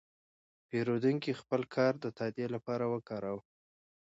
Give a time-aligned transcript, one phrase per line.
[0.69, 3.41] پیرودونکی خپل کارت د تادیې لپاره وکاراوه.